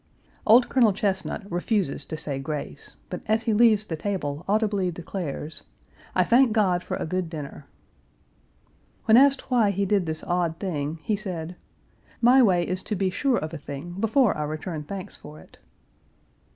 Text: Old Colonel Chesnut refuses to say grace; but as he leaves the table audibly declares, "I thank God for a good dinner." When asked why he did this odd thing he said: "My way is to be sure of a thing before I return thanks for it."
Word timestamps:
Old 0.47 0.67
Colonel 0.67 0.93
Chesnut 0.93 1.45
refuses 1.51 2.05
to 2.05 2.17
say 2.17 2.39
grace; 2.39 2.95
but 3.11 3.21
as 3.27 3.43
he 3.43 3.53
leaves 3.53 3.85
the 3.85 3.95
table 3.95 4.43
audibly 4.47 4.89
declares, 4.89 5.61
"I 6.15 6.23
thank 6.23 6.53
God 6.53 6.81
for 6.83 6.97
a 6.97 7.05
good 7.05 7.29
dinner." 7.29 7.67
When 9.05 9.15
asked 9.15 9.51
why 9.51 9.69
he 9.69 9.85
did 9.85 10.07
this 10.07 10.23
odd 10.23 10.57
thing 10.57 10.97
he 11.03 11.15
said: 11.15 11.55
"My 12.19 12.41
way 12.41 12.67
is 12.67 12.81
to 12.85 12.95
be 12.95 13.11
sure 13.11 13.37
of 13.37 13.53
a 13.53 13.59
thing 13.59 13.91
before 13.99 14.35
I 14.35 14.41
return 14.45 14.85
thanks 14.85 15.15
for 15.17 15.39
it." 15.39 15.59